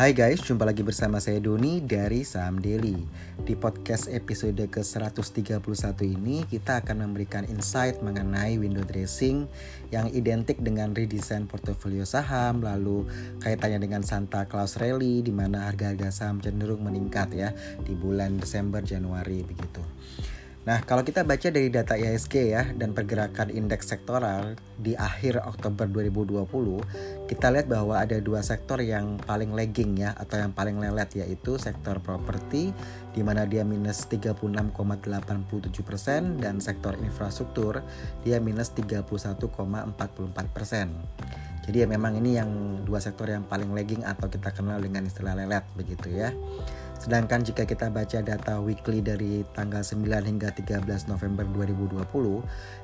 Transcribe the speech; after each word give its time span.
Hai 0.00 0.16
guys, 0.16 0.40
jumpa 0.40 0.64
lagi 0.64 0.80
bersama 0.80 1.20
saya 1.20 1.44
Doni 1.44 1.84
dari 1.84 2.24
Saham 2.24 2.56
Daily. 2.56 3.04
Di 3.36 3.52
podcast 3.52 4.08
episode 4.08 4.56
ke-131 4.56 5.60
ini 6.08 6.40
kita 6.48 6.80
akan 6.80 7.04
memberikan 7.04 7.44
insight 7.44 8.00
mengenai 8.00 8.56
window 8.56 8.80
dressing 8.80 9.44
yang 9.92 10.08
identik 10.16 10.56
dengan 10.64 10.96
redesign 10.96 11.44
portofolio 11.44 12.08
saham, 12.08 12.64
lalu 12.64 13.04
kaitannya 13.44 13.76
dengan 13.76 14.00
Santa 14.00 14.48
Claus 14.48 14.80
Rally 14.80 15.20
di 15.20 15.36
mana 15.36 15.68
harga-harga 15.68 16.08
saham 16.08 16.40
cenderung 16.40 16.80
meningkat 16.80 17.36
ya 17.36 17.52
di 17.84 17.92
bulan 17.92 18.40
Desember 18.40 18.80
Januari 18.80 19.44
begitu. 19.44 19.84
Nah, 20.70 20.86
kalau 20.86 21.02
kita 21.02 21.26
baca 21.26 21.50
dari 21.50 21.66
data 21.66 21.98
IHSG 21.98 22.54
ya 22.54 22.62
dan 22.78 22.94
pergerakan 22.94 23.50
indeks 23.50 23.90
sektoral 23.90 24.54
di 24.78 24.94
akhir 24.94 25.42
Oktober 25.42 25.90
2020, 25.90 26.46
kita 27.26 27.50
lihat 27.50 27.66
bahwa 27.66 27.98
ada 27.98 28.22
dua 28.22 28.38
sektor 28.38 28.78
yang 28.78 29.18
paling 29.26 29.50
lagging 29.50 29.98
ya 29.98 30.14
atau 30.14 30.38
yang 30.38 30.54
paling 30.54 30.78
lelet 30.78 31.10
yaitu 31.18 31.58
sektor 31.58 31.98
properti 31.98 32.70
di 33.10 33.22
mana 33.26 33.50
dia 33.50 33.66
minus 33.66 34.06
36,87% 34.06 34.70
persen 35.82 36.38
dan 36.38 36.62
sektor 36.62 36.94
infrastruktur 37.02 37.82
dia 38.22 38.38
minus 38.38 38.70
31,44%. 38.70 39.10
persen. 40.54 40.94
Jadi 41.66 41.82
ya 41.82 41.86
memang 41.90 42.14
ini 42.14 42.38
yang 42.38 42.50
dua 42.86 43.02
sektor 43.02 43.26
yang 43.26 43.42
paling 43.42 43.74
lagging 43.74 44.06
atau 44.06 44.30
kita 44.30 44.54
kenal 44.54 44.78
dengan 44.78 45.02
istilah 45.02 45.34
lelet 45.34 45.66
begitu 45.74 46.14
ya. 46.14 46.30
Sedangkan 47.00 47.40
jika 47.40 47.64
kita 47.64 47.88
baca 47.88 48.20
data 48.20 48.60
weekly 48.60 49.00
dari 49.00 49.40
tanggal 49.56 49.80
9 49.80 50.04
hingga 50.04 50.52
13 50.52 51.08
November 51.08 51.48
2020 51.48 52.04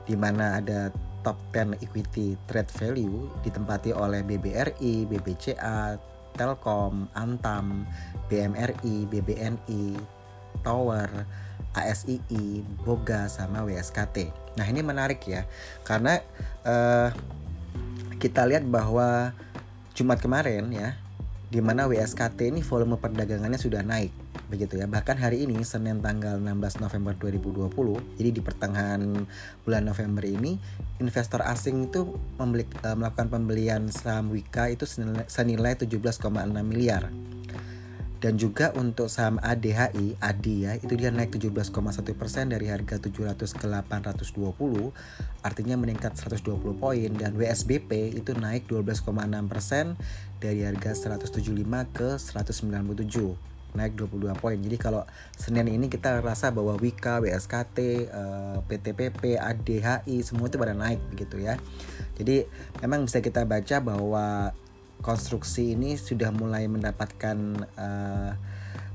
di 0.08 0.16
mana 0.16 0.56
ada 0.56 0.88
top 1.20 1.36
10 1.52 1.84
equity 1.84 2.40
trade 2.48 2.72
value 2.80 3.28
ditempati 3.44 3.92
oleh 3.92 4.24
BBRI, 4.24 5.04
BBCA, 5.04 6.00
Telkom, 6.32 7.12
Antam, 7.12 7.84
BMRI, 8.32 9.04
BBNI, 9.04 9.84
Tower, 10.64 11.08
ASII, 11.76 12.64
Boga 12.88 13.28
sama 13.28 13.68
WSKT. 13.68 14.32
Nah, 14.56 14.64
ini 14.64 14.80
menarik 14.80 15.20
ya. 15.28 15.44
Karena 15.84 16.16
uh, 16.64 17.12
kita 18.16 18.48
lihat 18.48 18.64
bahwa 18.64 19.36
Jumat 19.92 20.20
kemarin 20.24 20.72
ya 20.72 20.96
di 21.46 21.62
mana 21.62 21.86
WSKT 21.86 22.50
ini 22.50 22.60
volume 22.66 22.98
perdagangannya 22.98 23.58
sudah 23.58 23.86
naik 23.86 24.10
begitu 24.50 24.78
ya. 24.78 24.86
Bahkan 24.90 25.18
hari 25.18 25.46
ini 25.46 25.62
Senin 25.62 26.02
tanggal 26.02 26.38
16 26.42 26.82
November 26.82 27.14
2020 27.18 28.18
jadi 28.18 28.30
di 28.34 28.40
pertengahan 28.42 29.02
bulan 29.62 29.82
November 29.86 30.26
ini 30.26 30.58
investor 30.98 31.42
asing 31.46 31.90
itu 31.90 32.18
membeli, 32.38 32.66
uh, 32.82 32.98
melakukan 32.98 33.30
pembelian 33.30 33.86
saham 33.90 34.34
Wika 34.34 34.70
itu 34.70 34.86
senilai 35.26 35.78
17,6 35.78 36.22
miliar 36.66 37.10
dan 38.16 38.40
juga 38.40 38.72
untuk 38.72 39.12
saham 39.12 39.36
ADHI, 39.44 40.16
ADI 40.18 40.56
ya, 40.64 40.72
itu 40.80 40.96
dia 40.96 41.12
naik 41.12 41.36
17,1% 41.36 41.76
dari 42.48 42.66
harga 42.72 42.96
700 42.96 43.36
ke 43.52 43.66
820, 43.68 44.92
artinya 45.44 45.76
meningkat 45.76 46.16
120 46.16 46.80
poin 46.80 47.10
dan 47.12 47.36
WSBP 47.36 48.16
itu 48.16 48.32
naik 48.32 48.64
12,6% 48.72 50.00
dari 50.40 50.64
harga 50.64 50.90
175 50.96 51.44
ke 51.92 52.08
197 52.16 53.56
naik 53.76 53.92
22 53.92 54.32
poin. 54.40 54.56
Jadi 54.56 54.76
kalau 54.80 55.04
Senin 55.36 55.68
ini 55.68 55.92
kita 55.92 56.24
rasa 56.24 56.48
bahwa 56.48 56.80
Wika, 56.80 57.20
WSKT, 57.20 58.08
uh, 58.08 58.58
PTPP, 58.64 59.36
ADHI 59.36 60.24
semua 60.24 60.48
itu 60.48 60.56
pada 60.56 60.72
naik 60.72 60.98
begitu 61.12 61.44
ya. 61.44 61.60
Jadi 62.16 62.48
memang 62.80 63.04
bisa 63.04 63.20
kita 63.20 63.44
baca 63.44 63.76
bahwa 63.84 64.56
konstruksi 65.00 65.76
ini 65.76 65.94
sudah 65.96 66.32
mulai 66.32 66.66
mendapatkan 66.66 67.36
uh, 67.78 68.30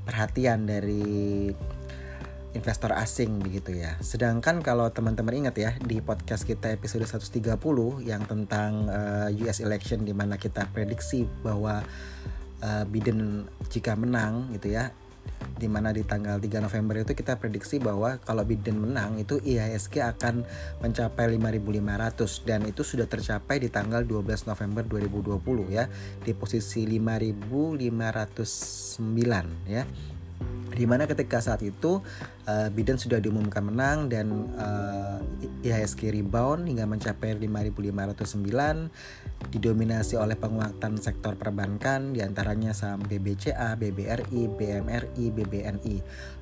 perhatian 0.02 0.66
dari 0.66 1.50
investor 2.52 2.92
asing 2.92 3.40
begitu 3.40 3.80
ya. 3.80 3.96
Sedangkan 4.04 4.60
kalau 4.60 4.88
teman-teman 4.92 5.46
ingat 5.46 5.56
ya 5.56 5.72
di 5.80 6.04
podcast 6.04 6.44
kita 6.44 6.72
episode 6.72 7.04
130 7.08 7.56
yang 8.04 8.22
tentang 8.28 8.92
uh, 8.92 9.28
eh, 9.32 9.42
US 9.48 9.64
election 9.64 10.04
di 10.04 10.12
mana 10.12 10.36
kita 10.36 10.68
prediksi 10.68 11.24
bahwa 11.40 11.80
uh, 12.60 12.84
Biden 12.84 13.48
jika 13.72 13.96
menang 13.96 14.52
gitu 14.52 14.72
ya 14.76 14.92
di 15.62 15.70
mana 15.70 15.94
di 15.94 16.02
tanggal 16.02 16.42
3 16.42 16.58
November 16.58 17.06
itu 17.06 17.14
kita 17.14 17.38
prediksi 17.38 17.78
bahwa 17.78 18.18
kalau 18.26 18.42
Biden 18.42 18.82
menang 18.82 19.22
itu 19.22 19.38
IHSG 19.38 20.02
akan 20.02 20.42
mencapai 20.82 21.38
5.500 21.38 22.42
dan 22.42 22.66
itu 22.66 22.82
sudah 22.82 23.06
tercapai 23.06 23.62
di 23.62 23.70
tanggal 23.70 24.02
12 24.02 24.50
November 24.50 24.82
2020 24.82 25.70
ya. 25.70 25.86
Di 26.18 26.34
posisi 26.34 26.82
5.509 26.82 29.70
ya 29.70 29.86
di 30.72 30.88
mana 30.88 31.04
ketika 31.04 31.38
saat 31.38 31.60
itu 31.60 32.00
uh, 32.48 32.68
Biden 32.72 32.96
sudah 32.96 33.20
diumumkan 33.20 33.62
menang 33.62 34.08
dan 34.08 34.48
uh, 34.56 35.20
IHSG 35.62 36.10
rebound 36.10 36.66
hingga 36.66 36.88
mencapai 36.88 37.36
5.509 37.36 39.52
didominasi 39.52 40.16
oleh 40.16 40.38
penguatan 40.38 40.96
sektor 40.98 41.36
perbankan 41.36 42.16
di 42.16 42.24
antaranya 42.24 42.72
saham 42.72 43.04
BBCA, 43.04 43.76
BBRI, 43.76 44.48
BMRI, 44.48 45.24
BBNI. 45.28 45.96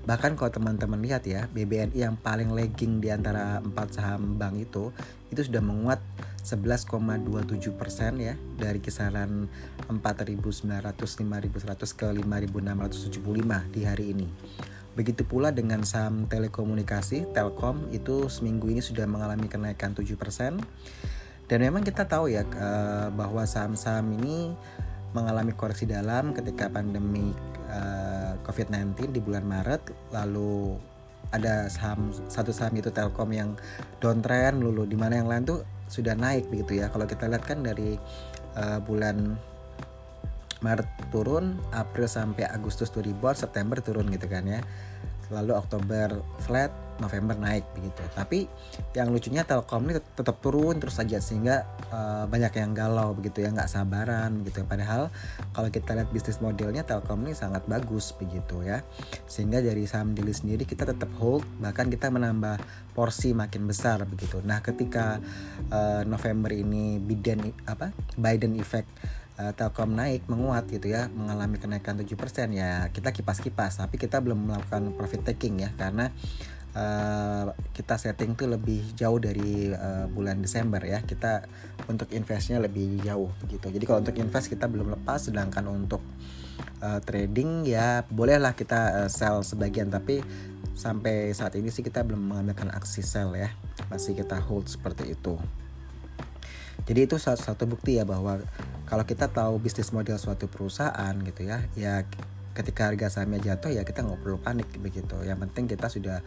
Bahkan 0.07 0.39
kalau 0.39 0.51
teman-teman 0.53 1.03
lihat 1.03 1.27
ya 1.27 1.51
BBNI 1.51 1.97
yang 1.97 2.15
paling 2.17 2.55
lagging 2.55 3.03
di 3.03 3.11
antara 3.11 3.59
empat 3.61 3.99
saham 3.99 4.39
bank 4.39 4.63
itu 4.63 4.95
itu 5.31 5.47
sudah 5.47 5.63
menguat 5.63 6.03
11,27 6.41 7.77
persen 7.77 8.17
ya 8.17 8.35
dari 8.57 8.81
kisaran 8.81 9.49
4.900 9.89 10.97
5.100 10.97 11.99
ke 11.99 12.07
5.675 12.17 13.75
di 13.75 13.81
hari 13.85 14.05
ini. 14.17 14.29
Begitu 14.99 15.23
pula 15.23 15.55
dengan 15.55 15.87
saham 15.87 16.27
telekomunikasi 16.27 17.31
Telkom 17.31 17.89
itu 17.95 18.27
seminggu 18.27 18.67
ini 18.69 18.83
sudah 18.83 19.07
mengalami 19.07 19.47
kenaikan 19.47 19.95
7 19.95 20.19
persen. 20.19 20.59
Dan 21.47 21.67
memang 21.67 21.83
kita 21.83 22.07
tahu 22.07 22.31
ya 22.31 22.47
eh, 22.47 23.09
bahwa 23.11 23.43
saham-saham 23.43 24.07
ini 24.23 24.55
mengalami 25.11 25.51
koreksi 25.55 25.87
dalam 25.87 26.31
ketika 26.31 26.71
pandemi 26.71 27.35
eh, 27.71 28.33
COVID-19 28.47 29.11
di 29.11 29.21
bulan 29.23 29.43
Maret 29.47 30.13
lalu 30.15 30.79
ada 31.31 31.71
saham 31.71 32.11
satu 32.27 32.51
saham 32.51 32.75
itu 32.79 32.91
Telkom 32.91 33.31
yang 33.31 33.55
downtrend 34.03 34.63
lulu 34.63 34.87
di 34.87 34.99
mana 34.99 35.19
yang 35.23 35.31
lain 35.31 35.47
tuh 35.47 35.61
sudah 35.91 36.15
naik 36.15 36.47
begitu 36.49 36.81
ya. 36.81 36.89
Kalau 36.89 37.05
kita 37.05 37.27
lihat 37.27 37.45
kan 37.45 37.67
dari 37.67 37.99
uh, 38.55 38.79
bulan 38.79 39.35
Maret 40.63 40.89
turun, 41.11 41.59
April 41.75 42.07
sampai 42.07 42.47
Agustus 42.47 42.93
tuh 42.95 43.03
rebound, 43.03 43.37
September 43.37 43.81
turun 43.83 44.07
gitu 44.09 44.31
kan 44.31 44.47
ya 44.47 44.61
lalu 45.31 45.55
Oktober 45.55 46.19
flat, 46.43 46.75
November 47.01 47.35
naik 47.35 47.65
begitu. 47.73 48.05
Tapi 48.13 48.47
yang 48.95 49.11
lucunya 49.11 49.43
Telkom 49.43 49.89
ini 49.89 49.99
tetap 49.99 50.39
turun 50.39 50.77
terus 50.79 51.01
saja 51.01 51.19
sehingga 51.19 51.67
uh, 51.91 52.25
banyak 52.29 52.53
yang 52.61 52.77
galau 52.77 53.17
begitu 53.17 53.43
ya, 53.43 53.51
nggak 53.51 53.67
sabaran 53.67 54.45
begitu. 54.45 54.63
Padahal 54.69 55.09
kalau 55.57 55.73
kita 55.73 55.97
lihat 55.97 56.13
bisnis 56.13 56.39
modelnya 56.39 56.85
Telkom 56.85 57.25
ini 57.27 57.33
sangat 57.33 57.65
bagus 57.67 58.13
begitu 58.15 58.61
ya. 58.63 58.85
Sehingga 59.27 59.65
dari 59.65 59.89
saham 59.89 60.13
Dili 60.13 60.31
sendiri 60.31 60.69
kita 60.69 60.85
tetap 60.85 61.09
hold, 61.19 61.43
bahkan 61.59 61.89
kita 61.89 62.13
menambah 62.13 62.61
porsi 62.93 63.33
makin 63.33 63.65
besar 63.65 64.05
begitu. 64.05 64.45
Nah, 64.45 64.61
ketika 64.61 65.19
uh, 65.73 66.05
November 66.05 66.53
ini 66.53 67.01
Biden 67.01 67.57
apa 67.65 67.91
Biden 68.21 68.55
effect 68.61 68.87
uh, 69.41 69.53
Telkom 69.57 69.97
naik 69.97 70.29
menguat 70.29 70.69
gitu 70.69 70.93
ya 70.93 71.09
mengalami 71.09 71.57
kenaikan 71.57 71.97
7% 71.97 72.13
ya 72.53 72.93
kita 72.93 73.11
kipas-kipas 73.11 73.81
tapi 73.81 73.97
kita 73.97 74.21
belum 74.21 74.53
melakukan 74.53 74.93
profit 74.95 75.25
taking 75.33 75.65
ya 75.65 75.73
karena 75.81 76.13
uh, 76.75 77.51
kita 77.75 77.97
setting 77.97 78.35
tuh 78.35 78.51
lebih 78.51 78.83
jauh 78.95 79.19
dari 79.19 79.71
uh, 79.73 80.07
bulan 80.11 80.43
Desember 80.43 80.83
ya. 80.83 81.03
Kita 81.03 81.45
untuk 81.89 82.11
investnya 82.15 82.63
lebih 82.63 83.03
jauh 83.03 83.33
begitu 83.43 83.73
jadi 83.73 83.85
kalau 83.87 84.01
untuk 84.05 84.17
invest 84.19 84.47
kita 84.53 84.71
belum 84.71 84.95
lepas 85.01 85.27
sedangkan 85.31 85.67
untuk 85.67 86.03
uh, 86.83 87.01
trading 87.03 87.67
ya 87.67 88.05
bolehlah 88.07 88.55
kita 88.55 89.07
uh, 89.07 89.11
sell 89.11 89.43
sebagian. 89.43 89.91
Tapi 89.91 90.23
sampai 90.75 91.35
saat 91.37 91.57
ini 91.59 91.69
sih 91.69 91.85
kita 91.85 92.03
belum 92.07 92.35
mengambilkan 92.35 92.71
aksi 92.73 93.03
sell 93.03 93.35
ya. 93.35 93.51
Masih 93.89 94.15
kita 94.15 94.39
hold 94.39 94.69
seperti 94.71 95.15
itu. 95.15 95.39
Jadi 96.89 97.07
itu 97.07 97.21
satu, 97.21 97.39
satu 97.39 97.65
bukti 97.69 98.01
ya 98.01 98.09
bahwa 98.09 98.41
kalau 98.89 99.05
kita 99.05 99.29
tahu 99.29 99.61
bisnis 99.61 99.93
model 99.93 100.17
suatu 100.17 100.49
perusahaan 100.49 101.13
gitu 101.23 101.47
ya, 101.47 101.63
ya 101.77 102.09
ketika 102.61 102.93
harga 102.93 103.09
sahamnya 103.09 103.41
jatuh 103.41 103.73
ya 103.73 103.83
kita 103.83 104.05
nggak 104.05 104.21
perlu 104.21 104.39
panik 104.39 104.69
begitu. 104.79 105.17
Yang 105.25 105.49
penting 105.49 105.65
kita 105.73 105.87
sudah 105.89 106.19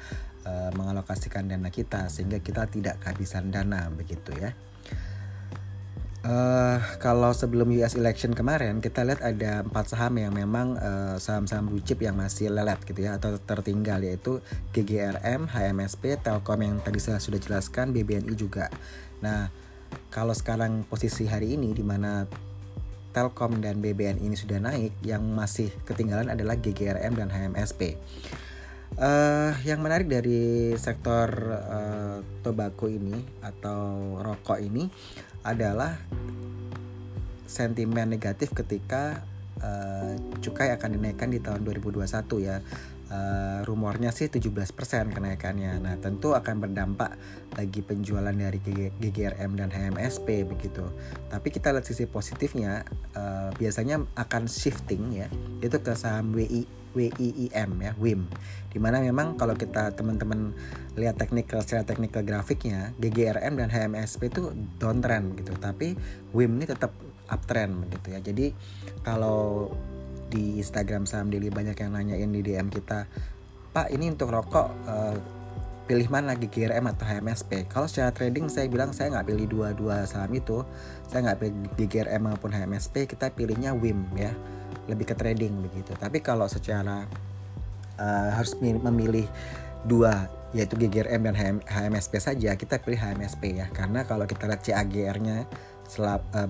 uh, 0.43 0.69
mengalokasikan 0.73 1.45
dana 1.45 1.69
kita 1.69 2.09
sehingga 2.09 2.41
kita 2.41 2.67
tidak 2.67 2.99
kehabisan 2.99 3.53
dana 3.53 3.87
begitu 3.93 4.33
ya. 4.35 4.51
Uh, 6.23 6.79
kalau 7.03 7.35
sebelum 7.35 7.67
US 7.83 7.99
election 7.99 8.31
kemarin 8.31 8.79
kita 8.79 9.03
lihat 9.03 9.19
ada 9.19 9.59
empat 9.59 9.91
saham 9.91 10.15
yang 10.15 10.31
memang 10.31 10.79
uh, 10.79 11.19
saham-saham 11.19 11.67
blue 11.67 11.83
chip 11.83 11.99
yang 11.99 12.15
masih 12.15 12.47
lelet 12.47 12.79
gitu 12.87 13.03
ya 13.03 13.19
atau 13.19 13.35
tertinggal 13.35 13.99
yaitu 13.99 14.39
GGRM, 14.71 15.51
HMSP, 15.51 16.15
Telkom 16.23 16.63
yang 16.63 16.79
tadi 16.79 17.03
saya 17.03 17.19
sudah 17.19 17.43
jelaskan, 17.43 17.91
BBNI 17.91 18.39
juga. 18.39 18.71
Nah 19.19 19.51
kalau 20.09 20.31
sekarang 20.31 20.87
posisi 20.87 21.27
hari 21.27 21.59
ini 21.59 21.75
di 21.75 21.83
mana 21.83 22.23
Telkom 23.13 23.61
dan 23.61 23.79
BBN 23.79 24.19
ini 24.19 24.33
sudah 24.33 24.57
naik, 24.57 24.97
yang 25.05 25.21
masih 25.21 25.69
ketinggalan 25.85 26.33
adalah 26.33 26.57
GGRM 26.57 27.13
dan 27.13 27.29
HMSP. 27.29 27.95
Uh, 28.93 29.53
yang 29.65 29.81
menarik 29.81 30.05
dari 30.05 30.73
sektor 30.77 31.25
uh, 31.49 32.21
tobacco 32.45 32.85
ini 32.85 33.25
atau 33.41 34.17
rokok 34.21 34.61
ini 34.61 34.85
adalah 35.41 35.97
sentimen 37.49 38.09
negatif 38.09 38.53
ketika 38.53 39.25
uh, 39.61 40.13
cukai 40.41 40.73
akan 40.77 40.97
dinaikkan 40.97 41.29
di 41.29 41.41
tahun 41.41 41.65
2021 41.65 42.05
ya 42.45 42.61
uh, 43.09 43.59
rumornya 43.67 44.13
sih 44.13 44.29
17% 44.31 44.69
kenaikannya. 45.11 45.81
Nah, 45.81 45.95
tentu 45.99 46.37
akan 46.37 46.55
berdampak 46.63 47.17
bagi 47.53 47.81
penjualan 47.83 48.33
dari 48.33 48.59
GGRM 48.99 49.57
dan 49.59 49.69
HMSP 49.73 50.47
begitu. 50.47 50.85
Tapi 51.27 51.47
kita 51.51 51.73
lihat 51.73 51.85
sisi 51.87 52.05
positifnya 52.07 52.85
uh, 53.17 53.49
biasanya 53.55 54.03
akan 54.15 54.47
shifting 54.47 55.23
ya, 55.23 55.27
itu 55.59 55.77
ke 55.81 55.93
saham 55.97 56.31
WI 56.31 56.83
WIIM 56.93 57.71
ya, 57.81 57.91
WIM. 57.97 58.29
Di 58.69 58.77
mana 58.77 59.01
memang 59.01 59.33
kalau 59.33 59.57
kita 59.57 59.97
teman-teman 59.97 60.53
lihat 60.93 61.17
teknikal 61.17 61.65
secara 61.65 61.81
teknikal 61.81 62.21
grafiknya, 62.21 62.93
GGRM 63.01 63.57
dan 63.57 63.69
HMSP 63.73 64.29
itu 64.29 64.53
downtrend 64.77 65.33
gitu. 65.41 65.57
Tapi 65.57 65.97
WIM 66.37 66.61
ini 66.61 66.65
tetap 66.69 66.93
uptrend 67.33 67.89
begitu 67.89 68.07
ya. 68.13 68.19
Jadi 68.21 68.45
kalau 69.01 69.73
di 70.33 70.57
Instagram 70.57 71.05
saham 71.05 71.29
daily 71.29 71.53
banyak 71.53 71.77
yang 71.77 71.93
nanyain 71.93 72.33
di 72.33 72.41
DM 72.41 72.73
kita 72.73 73.05
Pak 73.73 73.93
ini 73.93 74.09
untuk 74.09 74.33
rokok 74.33 74.67
uh, 74.89 75.17
pilih 75.83 76.07
mana 76.07 76.37
GGRM 76.37 76.87
atau 76.95 77.03
HMSP 77.03 77.67
kalau 77.67 77.89
secara 77.91 78.15
trading 78.15 78.47
saya 78.47 78.71
bilang 78.71 78.95
saya 78.95 79.11
nggak 79.11 79.27
pilih 79.33 79.45
dua-dua 79.49 80.07
saham 80.07 80.31
itu. 80.37 80.63
Saya 81.11 81.29
nggak 81.29 81.37
pilih 81.41 81.55
GGRM 81.75 82.21
maupun 82.23 82.53
HMSP 82.55 83.09
kita 83.09 83.33
pilihnya 83.33 83.75
WIM 83.75 84.07
ya. 84.15 84.31
Lebih 84.87 85.11
ke 85.11 85.15
trading 85.17 85.57
begitu. 85.59 85.91
Tapi 85.97 86.21
kalau 86.21 86.47
secara 86.47 87.03
uh, 87.97 88.29
harus 88.31 88.55
memilih 88.61 89.27
dua 89.83 90.29
yaitu 90.53 90.77
GGRM 90.77 91.25
dan 91.25 91.33
HM, 91.33 91.57
HMSP 91.65 92.13
saja 92.21 92.53
kita 92.53 92.77
pilih 92.77 93.01
HMSP 93.01 93.57
ya. 93.57 93.67
Karena 93.73 94.05
kalau 94.05 94.29
kita 94.29 94.45
lihat 94.45 94.61
CAGR-nya 94.61 95.49
selap 95.89 96.21
uh, 96.37 96.47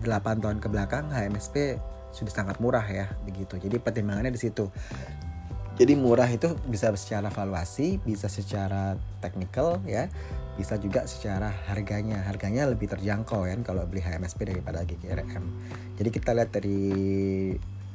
8 0.00 0.40
tahun 0.40 0.58
ke 0.58 0.68
belakang 0.72 1.12
HMSP 1.12 1.76
sudah 2.12 2.32
sangat 2.32 2.60
murah 2.60 2.84
ya 2.84 3.10
begitu. 3.24 3.56
Jadi 3.58 3.80
pertimbangannya 3.80 4.32
di 4.32 4.40
situ. 4.40 4.68
Jadi 5.72 5.96
murah 5.96 6.28
itu 6.28 6.52
bisa 6.68 6.92
secara 6.92 7.32
valuasi, 7.32 7.96
bisa 8.04 8.28
secara 8.28 8.92
teknikal 9.24 9.80
ya, 9.88 10.06
bisa 10.60 10.76
juga 10.76 11.08
secara 11.08 11.48
harganya. 11.72 12.20
Harganya 12.28 12.68
lebih 12.68 12.92
terjangkau 12.92 13.48
kan 13.48 13.64
kalau 13.64 13.88
beli 13.88 14.04
HMSP 14.04 14.52
daripada 14.52 14.84
GGRM. 14.84 15.44
Jadi 15.96 16.08
kita 16.12 16.36
lihat 16.36 16.52
dari 16.52 16.80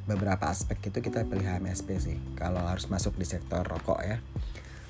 beberapa 0.10 0.50
aspek 0.50 0.90
itu 0.90 1.04
kita 1.04 1.28
pilih 1.28 1.46
HMSP 1.46 2.00
sih 2.00 2.18
kalau 2.34 2.64
harus 2.64 2.90
masuk 2.90 3.14
di 3.14 3.30
sektor 3.30 3.62
rokok 3.62 4.02
ya. 4.02 4.18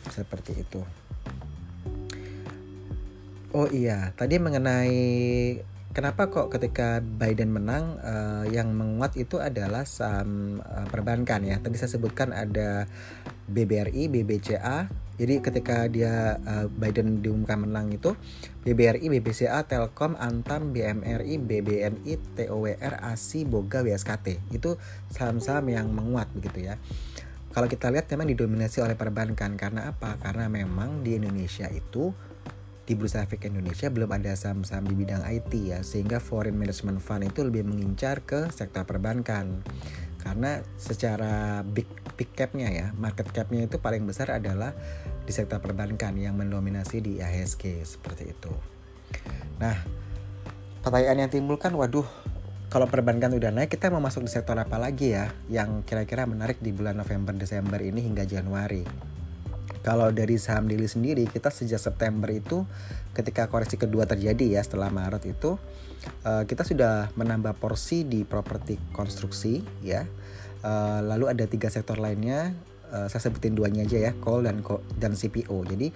Seperti 0.08 0.56
itu. 0.56 0.80
Oh 3.52 3.68
iya, 3.68 4.16
tadi 4.16 4.40
mengenai 4.40 4.96
kenapa 5.98 6.30
kok 6.30 6.54
ketika 6.54 7.02
Biden 7.02 7.50
menang 7.50 7.98
uh, 8.06 8.46
yang 8.54 8.70
menguat 8.70 9.18
itu 9.18 9.42
adalah 9.42 9.82
saham 9.82 10.62
uh, 10.62 10.86
perbankan 10.94 11.42
ya. 11.42 11.58
Tadi 11.58 11.74
saya 11.74 11.90
sebutkan 11.90 12.38
ada 12.38 12.86
BBRI, 13.50 14.06
BBCA. 14.06 14.86
Jadi 15.18 15.42
ketika 15.42 15.90
dia 15.90 16.38
uh, 16.38 16.70
Biden 16.70 17.26
diumumkan 17.26 17.66
menang 17.66 17.90
itu 17.90 18.14
BBRI, 18.62 19.10
BBCA, 19.10 19.66
Telkom, 19.66 20.14
Antam, 20.22 20.70
BMRI, 20.70 21.42
BBNI, 21.42 22.14
TOWR, 22.38 22.94
ASI, 23.02 23.50
Boga, 23.50 23.82
WSKT. 23.82 24.54
Itu 24.54 24.78
saham-saham 25.10 25.74
yang 25.74 25.90
menguat 25.90 26.30
begitu 26.38 26.70
ya. 26.70 26.78
Kalau 27.50 27.66
kita 27.66 27.90
lihat 27.90 28.06
memang 28.14 28.30
didominasi 28.30 28.86
oleh 28.86 28.94
perbankan 28.94 29.58
karena 29.58 29.90
apa? 29.90 30.22
Karena 30.22 30.46
memang 30.46 31.02
di 31.02 31.18
Indonesia 31.18 31.66
itu 31.74 32.14
di 32.88 32.95
Bursa 32.95 33.28
Efek 33.28 33.51
Indonesia 33.51 33.92
belum 33.92 34.07
ada 34.16 34.31
saham-saham 34.31 34.88
di 34.88 34.95
bidang 34.95 35.28
IT 35.28 35.51
ya 35.60 35.84
sehingga 35.84 36.24
foreign 36.24 36.56
management 36.56 37.04
fund 37.04 37.28
itu 37.28 37.44
lebih 37.44 37.68
mengincar 37.68 38.24
ke 38.24 38.48
sektor 38.56 38.88
perbankan 38.88 39.60
karena 40.24 40.63
secara 40.80 41.68
big 41.68 41.86
big 42.16 42.31
capnya 42.31 42.72
ya 42.72 42.88
market 42.95 43.28
capnya 43.36 43.68
itu 43.68 43.84
paling 43.84 44.07
besar 44.07 44.31
adalah 44.31 44.72
di 45.28 45.36
sektor 45.36 45.60
perbankan 45.60 46.16
yang 46.16 46.39
mendominasi 46.39 47.04
di 47.04 47.13
IHSG 47.19 47.84
seperti 47.84 48.31
itu. 48.31 48.56
Nah 49.60 49.75
pertanyaan 50.80 51.28
yang 51.28 51.31
timbul 51.31 51.60
kan 51.60 51.75
waduh 51.75 52.07
kalau 52.72 52.88
perbankan 52.88 53.36
udah 53.36 53.51
naik 53.51 53.75
kita 53.75 53.92
mau 53.92 54.00
masuk 54.00 54.24
di 54.24 54.31
sektor 54.31 54.56
apa 54.56 54.80
lagi 54.80 55.12
ya 55.12 55.36
yang 55.51 55.83
kira-kira 55.83 56.24
menarik 56.24 56.63
di 56.63 56.72
bulan 56.72 56.95
November 56.95 57.36
Desember 57.36 57.83
ini 57.83 58.00
hingga 58.00 58.24
Januari 58.24 58.88
kalau 59.88 60.12
dari 60.12 60.36
saham 60.36 60.68
daily 60.68 60.84
sendiri 60.84 61.24
kita 61.31 61.48
sejak 61.48 61.80
September 61.80 62.28
itu 62.28 62.68
ketika 63.16 63.48
koreksi 63.48 63.80
kedua 63.80 64.04
terjadi 64.04 64.60
ya 64.60 64.62
setelah 64.62 64.92
Maret 64.92 65.24
itu 65.31 65.56
uh, 66.28 66.44
kita 66.44 66.68
sudah 66.68 67.07
menambah 67.16 67.56
porsi 67.56 68.04
di 68.04 68.28
properti 68.28 68.75
konstruksi 68.92 69.63
ya. 69.80 70.04
Uh, 70.60 71.00
lalu 71.07 71.31
ada 71.31 71.48
tiga 71.48 71.72
sektor 71.72 72.01
lainnya 72.01 72.51
uh, 72.92 73.07
saya 73.07 73.30
sebutin 73.30 73.56
duanya 73.56 73.88
aja 73.88 74.10
ya 74.10 74.12
coal 74.19 74.42
dan 74.44 74.60
dan 74.98 75.13
CPO 75.13 75.54
jadi 75.69 75.94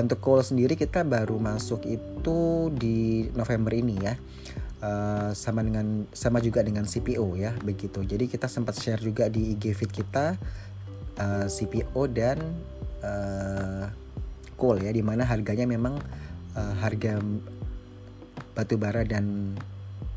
untuk 0.00 0.18
coal 0.24 0.40
sendiri 0.40 0.80
kita 0.80 1.04
baru 1.04 1.36
masuk 1.36 1.84
itu 1.86 2.72
di 2.74 3.30
November 3.38 3.70
ini 3.70 3.94
ya. 4.02 4.18
Uh, 4.78 5.34
sama 5.34 5.66
dengan 5.66 6.06
sama 6.14 6.38
juga 6.38 6.62
dengan 6.62 6.86
CPO 6.86 7.38
ya 7.38 7.54
begitu. 7.62 8.02
Jadi 8.02 8.30
kita 8.30 8.50
sempat 8.50 8.78
share 8.78 9.02
juga 9.02 9.26
di 9.26 9.54
IG 9.54 9.74
feed 9.74 9.90
kita 9.90 10.38
uh, 11.18 11.46
CPO 11.50 12.02
dan 12.10 12.38
uh, 13.02 13.86
coal 14.58 14.82
ya 14.82 14.90
di 14.90 15.02
mana 15.04 15.22
harganya 15.22 15.64
memang 15.64 15.98
uh, 16.58 16.74
harga 16.82 17.22
batu 18.58 18.74
bara 18.74 19.06
dan 19.06 19.54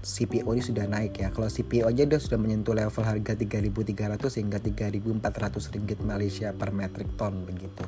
CPO 0.02 0.50
ini 0.58 0.64
sudah 0.66 0.90
naik 0.90 1.22
ya. 1.22 1.30
Kalau 1.30 1.46
CPO 1.46 1.86
aja 1.86 2.04
dia 2.10 2.18
sudah 2.18 2.42
menyentuh 2.42 2.74
level 2.74 3.06
harga 3.06 3.38
3.300 3.38 4.18
hingga 4.42 4.58
3.400 4.58 5.74
ringgit 5.78 6.00
Malaysia 6.02 6.50
per 6.50 6.74
metric 6.74 7.14
ton 7.22 7.46
begitu. 7.46 7.86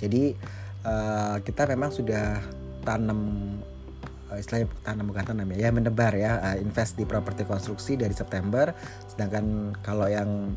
Jadi 0.00 0.32
uh, 0.88 1.36
kita 1.44 1.68
memang 1.68 1.92
sudah 1.92 2.40
tanam 2.80 3.20
istilahnya 4.34 4.66
tanam 4.82 5.12
bukan 5.12 5.24
tanam 5.30 5.46
ya, 5.54 5.68
ya 5.68 5.70
menebar 5.70 6.12
ya 6.16 6.58
invest 6.58 6.96
di 6.96 7.04
properti 7.04 7.44
konstruksi 7.44 8.00
dari 8.00 8.16
September. 8.16 8.72
Sedangkan 9.04 9.76
kalau 9.84 10.08
yang 10.08 10.56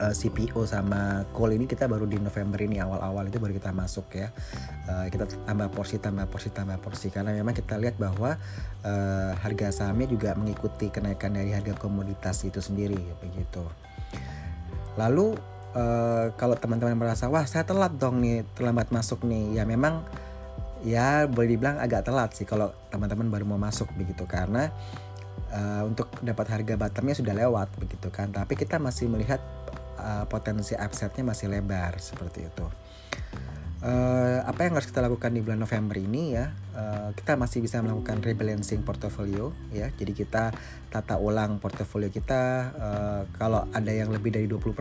uh, 0.00 0.10
eh, 0.10 0.14
CPO 0.14 0.66
sama 0.66 1.26
coal 1.30 1.54
ini 1.54 1.68
kita 1.70 1.86
baru 1.86 2.08
di 2.08 2.18
November 2.18 2.58
ini 2.62 2.80
awal-awal 2.82 3.28
itu 3.28 3.38
baru 3.38 3.54
kita 3.54 3.70
masuk 3.70 4.06
ya. 4.14 4.28
Uh, 4.88 5.06
kita 5.10 5.28
tambah 5.46 5.68
porsi 5.70 6.00
tambah 6.02 6.26
porsi 6.26 6.48
tambah 6.50 6.78
porsi. 6.82 7.10
Karena 7.12 7.34
memang 7.34 7.54
kita 7.54 7.78
lihat 7.78 7.98
bahwa 8.00 8.34
uh, 8.82 9.32
harga 9.38 9.70
sahamnya 9.70 10.10
juga 10.10 10.34
mengikuti 10.34 10.90
kenaikan 10.90 11.34
dari 11.34 11.54
harga 11.54 11.76
komoditas 11.78 12.42
itu 12.46 12.58
sendiri 12.58 12.98
begitu. 13.22 13.62
Lalu 14.98 15.34
uh, 15.74 16.34
kalau 16.34 16.54
teman-teman 16.58 16.98
merasa 16.98 17.30
wah 17.30 17.46
saya 17.46 17.66
telat 17.66 17.94
dong 17.98 18.22
nih 18.22 18.42
terlambat 18.58 18.90
masuk 18.90 19.22
nih. 19.26 19.58
Ya 19.58 19.64
memang 19.66 20.02
ya 20.84 21.24
boleh 21.24 21.56
dibilang 21.56 21.80
agak 21.80 22.04
telat 22.04 22.36
sih 22.36 22.44
kalau 22.44 22.74
teman-teman 22.90 23.30
baru 23.30 23.44
mau 23.46 23.60
masuk 23.60 23.90
begitu. 23.94 24.26
Karena 24.26 24.70
uh, 25.54 25.82
untuk 25.86 26.10
dapat 26.22 26.46
harga 26.50 26.74
bottomnya 26.74 27.14
sudah 27.14 27.34
lewat 27.34 27.68
begitu 27.78 28.08
kan. 28.10 28.30
Tapi 28.34 28.54
kita 28.58 28.82
masih 28.82 29.10
melihat 29.10 29.42
uh, 30.04 30.24
potensi 30.28 30.76
upsetnya 30.76 31.24
masih 31.24 31.48
lebar 31.48 31.96
seperti 31.96 32.44
itu. 32.44 32.66
Uh, 33.84 34.40
apa 34.48 34.64
yang 34.64 34.80
harus 34.80 34.88
kita 34.88 35.04
lakukan 35.04 35.28
di 35.28 35.44
bulan 35.44 35.60
November 35.60 36.00
ini 36.00 36.32
ya 36.32 36.56
uh, 36.72 37.12
kita 37.12 37.36
masih 37.36 37.60
bisa 37.60 37.84
melakukan 37.84 38.20
rebalancing 38.20 38.84
portfolio 38.84 39.52
ya. 39.72 39.88
Jadi 39.92 40.12
kita 40.12 40.52
tata 40.88 41.16
ulang 41.20 41.60
portfolio 41.60 42.08
kita 42.08 42.42
uh, 42.76 43.22
kalau 43.36 43.68
ada 43.72 43.92
yang 43.92 44.08
lebih 44.08 44.32
dari 44.32 44.48
20% 44.48 44.72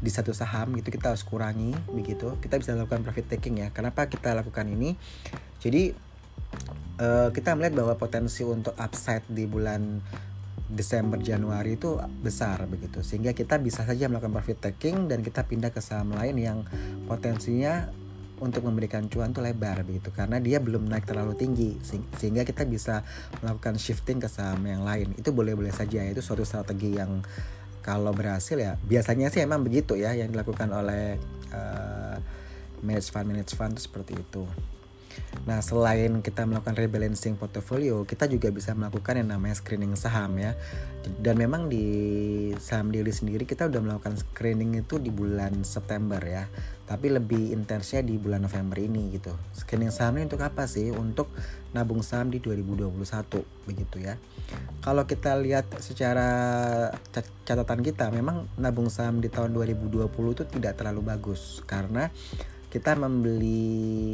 di 0.00 0.10
satu 0.12 0.32
saham 0.36 0.76
itu 0.76 0.88
kita 0.88 1.12
harus 1.12 1.24
kurangi 1.24 1.72
begitu. 1.92 2.36
Kita 2.40 2.56
bisa 2.56 2.72
lakukan 2.72 3.04
profit 3.04 3.36
taking 3.36 3.64
ya. 3.64 3.68
Kenapa 3.72 4.08
kita 4.08 4.32
lakukan 4.32 4.64
ini? 4.68 4.96
Jadi 5.60 5.92
uh, 7.00 7.28
kita 7.32 7.52
melihat 7.56 7.84
bahwa 7.84 7.94
potensi 8.00 8.44
untuk 8.44 8.72
upside 8.76 9.24
di 9.28 9.44
bulan 9.48 10.00
Desember 10.74 11.22
Januari 11.22 11.78
itu 11.78 11.96
besar 12.20 12.66
begitu. 12.66 13.00
Sehingga 13.00 13.32
kita 13.32 13.62
bisa 13.62 13.86
saja 13.86 14.10
melakukan 14.10 14.34
profit 14.34 14.58
taking 14.70 15.06
dan 15.06 15.22
kita 15.22 15.46
pindah 15.46 15.70
ke 15.70 15.78
saham 15.78 16.12
lain 16.12 16.36
yang 16.36 16.58
potensinya 17.06 17.88
untuk 18.42 18.66
memberikan 18.66 19.06
cuan 19.06 19.30
tuh 19.30 19.46
lebar 19.46 19.86
begitu. 19.86 20.10
Karena 20.10 20.42
dia 20.42 20.58
belum 20.58 20.90
naik 20.90 21.06
terlalu 21.06 21.38
tinggi. 21.38 21.78
Sehingga 22.18 22.42
kita 22.42 22.66
bisa 22.66 23.06
melakukan 23.40 23.78
shifting 23.78 24.18
ke 24.18 24.26
saham 24.26 24.60
yang 24.66 24.82
lain. 24.82 25.14
Itu 25.14 25.30
boleh-boleh 25.30 25.70
saja 25.72 26.02
itu 26.02 26.20
suatu 26.20 26.42
strategi 26.42 26.98
yang 26.98 27.22
kalau 27.84 28.16
berhasil 28.16 28.56
ya 28.56 28.80
biasanya 28.80 29.28
sih 29.28 29.44
emang 29.44 29.60
begitu 29.60 29.92
ya 29.92 30.16
yang 30.16 30.32
dilakukan 30.32 30.72
oleh 30.72 31.20
uh, 31.52 32.16
manage 32.80 33.12
fund 33.12 33.28
manage 33.28 33.52
fund 33.52 33.76
seperti 33.76 34.16
itu 34.16 34.48
Nah, 35.44 35.60
selain 35.60 36.24
kita 36.24 36.48
melakukan 36.48 36.72
rebalancing 36.72 37.36
portfolio, 37.36 38.08
kita 38.08 38.24
juga 38.24 38.48
bisa 38.48 38.72
melakukan 38.72 39.20
yang 39.20 39.36
namanya 39.36 39.60
screening 39.60 39.92
saham 39.92 40.40
ya. 40.40 40.56
Dan 41.04 41.36
memang 41.36 41.68
di 41.68 41.84
saham 42.56 42.88
daily 42.88 43.12
sendiri 43.12 43.44
kita 43.44 43.68
udah 43.68 43.80
melakukan 43.84 44.16
screening 44.16 44.80
itu 44.80 44.96
di 44.96 45.12
bulan 45.12 45.60
September 45.68 46.16
ya. 46.24 46.48
Tapi 46.88 47.12
lebih 47.12 47.52
intensnya 47.52 48.00
di 48.00 48.16
bulan 48.16 48.48
November 48.48 48.80
ini 48.80 49.12
gitu. 49.12 49.36
Screening 49.52 49.92
saham 49.92 50.16
ini 50.16 50.32
untuk 50.32 50.40
apa 50.40 50.64
sih? 50.64 50.88
Untuk 50.88 51.28
nabung 51.76 52.00
saham 52.00 52.32
di 52.32 52.40
2021 52.40 52.96
begitu 53.68 53.96
ya. 54.00 54.16
Kalau 54.80 55.04
kita 55.04 55.36
lihat 55.36 55.68
secara 55.84 56.28
catatan 57.44 57.84
kita, 57.84 58.08
memang 58.08 58.48
nabung 58.56 58.88
saham 58.88 59.20
di 59.20 59.28
tahun 59.28 59.52
2020 59.52 60.08
itu 60.08 60.44
tidak 60.48 60.80
terlalu 60.80 61.04
bagus 61.04 61.60
karena 61.68 62.08
kita 62.72 62.96
membeli 62.98 64.10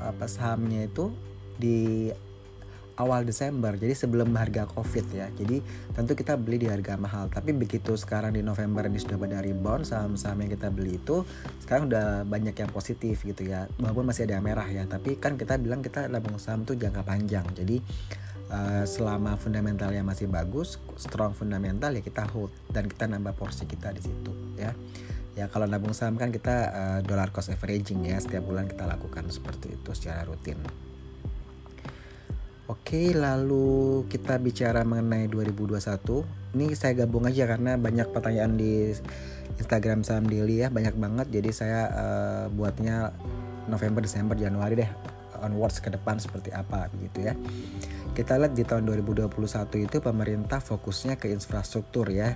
apa 0.00 0.28
sahamnya 0.28 0.86
itu 0.86 1.12
di 1.56 2.10
awal 2.96 3.28
Desember. 3.28 3.76
Jadi 3.76 3.92
sebelum 3.92 4.32
harga 4.34 4.64
covid 4.66 5.06
ya. 5.12 5.28
Jadi 5.36 5.60
tentu 5.92 6.16
kita 6.16 6.34
beli 6.40 6.64
di 6.64 6.68
harga 6.68 6.96
mahal. 6.96 7.28
Tapi 7.28 7.52
begitu 7.52 7.92
sekarang 7.94 8.32
di 8.32 8.40
November 8.40 8.88
ini 8.88 8.96
sudah 8.96 9.20
pada 9.20 9.38
rebound 9.44 9.84
saham-saham 9.84 10.44
yang 10.44 10.50
kita 10.56 10.68
beli 10.72 10.96
itu 10.96 11.22
sekarang 11.62 11.92
udah 11.92 12.24
banyak 12.24 12.56
yang 12.56 12.70
positif 12.72 13.22
gitu 13.22 13.44
ya. 13.46 13.68
Walaupun 13.78 14.08
masih 14.08 14.24
ada 14.28 14.40
yang 14.40 14.44
merah 14.44 14.68
ya. 14.68 14.88
Tapi 14.88 15.20
kan 15.20 15.36
kita 15.36 15.60
bilang 15.60 15.84
kita 15.84 16.08
nabung 16.08 16.40
saham 16.40 16.64
tuh 16.64 16.74
jangka 16.74 17.04
panjang. 17.04 17.44
Jadi 17.52 17.84
uh, 18.48 18.84
selama 18.88 19.36
fundamentalnya 19.36 20.00
masih 20.00 20.26
bagus 20.32 20.80
strong 20.96 21.36
fundamental 21.36 21.92
ya 21.92 22.00
kita 22.00 22.24
hold. 22.32 22.50
Dan 22.72 22.88
kita 22.88 23.04
nambah 23.06 23.36
porsi 23.36 23.68
kita 23.68 23.92
di 23.92 24.00
situ 24.00 24.32
ya 24.56 24.72
ya 25.36 25.52
kalau 25.52 25.68
nabung 25.68 25.92
saham 25.92 26.16
kan 26.16 26.32
kita 26.32 26.56
uh, 26.72 26.98
dollar 27.04 27.28
cost 27.28 27.52
averaging 27.52 28.08
ya 28.08 28.16
setiap 28.16 28.48
bulan 28.48 28.64
kita 28.64 28.88
lakukan 28.88 29.28
seperti 29.28 29.76
itu 29.76 29.90
secara 29.92 30.24
rutin 30.24 30.58
Oke, 32.66 33.14
lalu 33.14 34.02
kita 34.10 34.42
bicara 34.42 34.82
mengenai 34.82 35.30
2021. 35.30 35.78
Ini 36.58 36.74
saya 36.74 36.98
gabung 36.98 37.22
aja 37.22 37.46
karena 37.46 37.78
banyak 37.78 38.10
pertanyaan 38.10 38.58
di 38.58 38.90
Instagram 39.54 40.02
saham 40.02 40.26
daily 40.26 40.66
ya, 40.66 40.68
banyak 40.74 40.98
banget. 40.98 41.30
Jadi 41.30 41.54
saya 41.54 41.86
uh, 41.94 42.44
buatnya 42.50 43.14
November, 43.70 44.02
Desember, 44.02 44.34
Januari 44.34 44.82
deh 44.82 44.90
onwards 45.42 45.82
ke 45.82 45.92
depan 45.92 46.20
seperti 46.20 46.52
apa 46.52 46.88
begitu 46.92 47.32
ya. 47.32 47.34
Kita 48.16 48.40
lihat 48.40 48.56
di 48.56 48.64
tahun 48.64 48.88
2021 48.88 49.28
itu 49.76 49.96
pemerintah 50.00 50.60
fokusnya 50.64 51.20
ke 51.20 51.28
infrastruktur 51.28 52.08
ya 52.08 52.32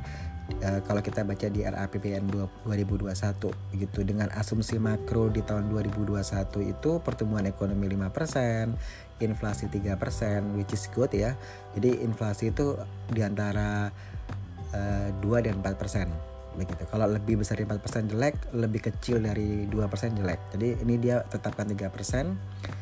uh, 0.58 0.80
kalau 0.84 1.00
kita 1.00 1.22
baca 1.22 1.46
di 1.46 1.62
RAPBN 1.62 2.24
2021 2.66 3.72
begitu 3.72 3.98
dengan 4.02 4.28
asumsi 4.34 4.76
makro 4.82 5.30
di 5.30 5.40
tahun 5.46 5.70
2021 5.70 6.20
itu 6.66 6.90
pertumbuhan 7.00 7.46
ekonomi 7.46 7.86
5%, 7.94 9.22
inflasi 9.22 9.64
3%, 9.70 10.56
which 10.58 10.74
is 10.74 10.90
good 10.90 11.12
ya. 11.14 11.38
Jadi 11.78 12.02
inflasi 12.02 12.50
itu 12.50 12.74
di 13.08 13.22
antara 13.22 13.88
uh, 14.74 15.08
eh, 15.08 15.08
2 15.22 15.46
dan 15.46 15.62
4% 15.62 16.58
begitu. 16.58 16.82
Kalau 16.90 17.06
lebih 17.06 17.38
besar 17.40 17.62
dari 17.62 17.70
4% 17.70 18.10
jelek, 18.10 18.34
lebih 18.58 18.80
kecil 18.90 19.22
dari 19.22 19.70
2% 19.70 20.18
jelek. 20.18 20.40
Jadi 20.56 20.68
ini 20.82 20.94
dia 20.98 21.22
tetapkan 21.22 21.70
3% 21.70 22.79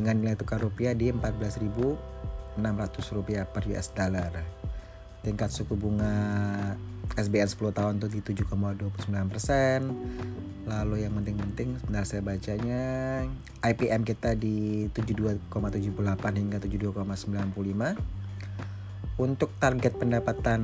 dengan 0.00 0.16
nilai 0.16 0.32
tukar 0.32 0.64
rupiah 0.64 0.96
di 0.96 1.12
14.600 1.12 2.56
rupiah 3.12 3.44
per 3.44 3.68
US 3.68 3.92
dollar. 3.92 4.32
Tingkat 5.20 5.52
suku 5.52 5.76
bunga 5.76 6.16
SBN 7.20 7.52
10 7.52 7.76
tahun 7.76 8.00
tuh 8.00 8.08
di 8.08 8.24
7,29 8.24 8.96
persen 9.28 9.92
lalu 10.64 10.96
yang 11.02 11.18
penting-penting 11.18 11.82
sebentar 11.82 12.06
saya 12.06 12.22
bacanya 12.22 12.82
IPM 13.64 14.04
kita 14.06 14.38
di 14.38 14.86
72,78 14.94 15.50
hingga 16.38 16.62
72,95 16.62 19.18
untuk 19.20 19.52
target 19.58 19.92
pendapatan 19.98 20.62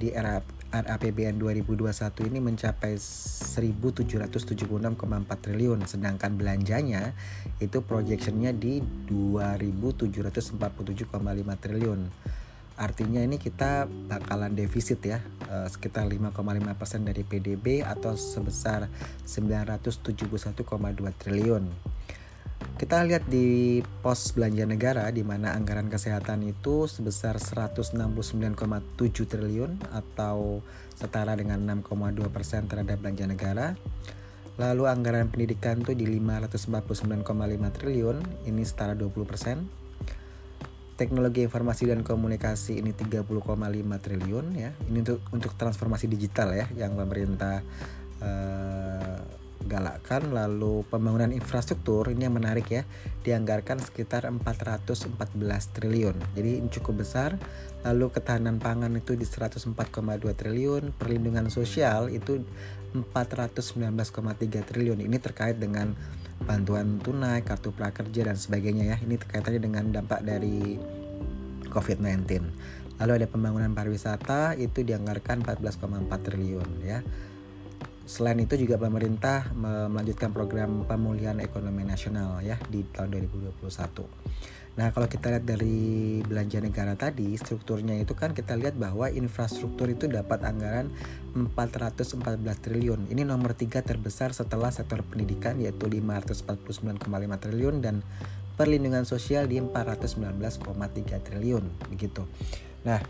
di 0.00 0.08
era 0.10 0.40
RAPBN 0.72 1.36
2021 1.36 2.32
ini 2.32 2.40
mencapai 2.40 2.96
1.776,4 2.96 5.44
triliun 5.44 5.84
sedangkan 5.84 6.40
belanjanya 6.40 7.12
itu 7.60 7.84
projectionnya 7.84 8.56
di 8.56 8.80
2.747,5 8.80 11.12
triliun 11.60 12.00
Artinya 12.72 13.20
ini 13.20 13.36
kita 13.36 13.84
bakalan 13.84 14.56
defisit 14.56 15.04
ya 15.04 15.20
uh, 15.52 15.68
sekitar 15.68 16.08
5,5% 16.08 16.32
dari 17.04 17.20
PDB 17.20 17.84
atau 17.84 18.16
sebesar 18.16 18.88
971,2 19.28 20.64
triliun. 21.20 21.91
Kita 22.82 22.98
lihat 23.06 23.30
di 23.30 23.78
pos 24.02 24.34
belanja 24.34 24.66
negara 24.66 25.06
di 25.14 25.22
mana 25.22 25.54
anggaran 25.54 25.86
kesehatan 25.86 26.42
itu 26.42 26.90
sebesar 26.90 27.38
169,7 27.38 27.94
triliun 29.22 29.78
atau 29.94 30.58
setara 30.98 31.38
dengan 31.38 31.62
6,2% 31.62 32.26
terhadap 32.66 32.98
belanja 32.98 33.30
negara. 33.30 33.78
Lalu 34.58 34.90
anggaran 34.90 35.30
pendidikan 35.30 35.78
itu 35.86 35.94
di 35.94 36.10
549,5 36.10 37.22
triliun, 37.70 38.50
ini 38.50 38.62
setara 38.66 38.98
20 38.98 39.30
persen 39.30 39.70
teknologi 40.98 41.46
informasi 41.46 41.86
dan 41.86 42.02
komunikasi 42.02 42.82
ini 42.82 42.90
30,5 42.98 43.30
triliun 44.02 44.46
ya. 44.58 44.74
Ini 44.90 44.98
untuk 45.06 45.22
untuk 45.30 45.54
transformasi 45.54 46.10
digital 46.10 46.50
ya 46.50 46.66
yang 46.74 46.98
pemerintah 46.98 47.62
uh, 48.18 49.41
galakkan 49.66 50.34
lalu 50.34 50.86
pembangunan 50.88 51.30
infrastruktur 51.30 52.10
ini 52.10 52.26
yang 52.26 52.36
menarik 52.36 52.68
ya 52.70 52.82
dianggarkan 53.22 53.78
sekitar 53.80 54.26
414 54.26 55.18
triliun 55.74 56.16
jadi 56.34 56.50
ini 56.62 56.68
cukup 56.70 57.06
besar 57.06 57.38
lalu 57.82 58.10
ketahanan 58.14 58.62
pangan 58.62 58.94
itu 58.94 59.18
di 59.18 59.26
104,2 59.26 59.72
triliun 60.34 60.94
perlindungan 60.94 61.50
sosial 61.50 62.10
itu 62.10 62.42
419,3 62.92 64.68
triliun 64.68 65.00
ini 65.00 65.16
terkait 65.16 65.56
dengan 65.56 65.96
bantuan 66.42 66.98
tunai, 66.98 67.46
kartu 67.46 67.70
prakerja 67.70 68.28
dan 68.28 68.36
sebagainya 68.36 68.84
ya. 68.94 68.96
Ini 69.00 69.14
terkaitannya 69.16 69.62
dengan 69.62 69.84
dampak 69.94 70.26
dari 70.26 70.76
COVID-19. 71.70 72.26
Lalu 73.00 73.12
ada 73.18 73.26
pembangunan 73.26 73.72
pariwisata 73.72 74.58
itu 74.58 74.84
dianggarkan 74.84 75.46
14,4 75.46 76.10
triliun 76.20 76.68
ya. 76.84 77.00
Selain 78.04 78.38
itu 78.38 78.58
juga 78.58 78.76
pemerintah 78.78 79.50
melanjutkan 79.56 80.34
program 80.34 80.84
pemulihan 80.84 81.38
ekonomi 81.38 81.86
nasional 81.86 82.42
ya 82.42 82.58
di 82.68 82.82
tahun 82.82 83.14
2021. 83.30 83.62
Nah, 84.72 84.88
kalau 84.88 85.04
kita 85.04 85.28
lihat 85.28 85.44
dari 85.44 86.24
belanja 86.24 86.56
negara 86.64 86.96
tadi, 86.96 87.36
strukturnya 87.36 87.92
itu 88.00 88.16
kan 88.16 88.32
kita 88.32 88.56
lihat 88.56 88.72
bahwa 88.80 89.04
infrastruktur 89.12 89.92
itu 89.92 90.08
dapat 90.08 90.40
anggaran 90.48 90.88
414 91.36 92.40
triliun. 92.56 93.12
Ini 93.12 93.28
nomor 93.28 93.52
tiga 93.52 93.84
terbesar 93.84 94.32
setelah 94.32 94.72
sektor 94.72 95.04
pendidikan 95.04 95.60
yaitu 95.60 95.92
549,5 95.92 97.04
triliun 97.36 97.84
dan 97.84 98.00
perlindungan 98.56 99.04
sosial 99.04 99.44
di 99.44 99.60
419,3 99.60 101.20
triliun 101.20 101.64
begitu. 101.92 102.24
Nah, 102.88 103.04